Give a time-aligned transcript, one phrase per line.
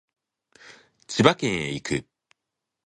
[1.05, 2.05] 千葉県へ行く